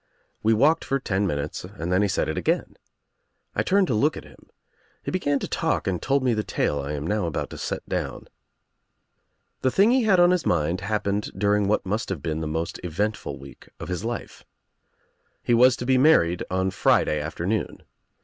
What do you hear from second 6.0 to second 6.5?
told me the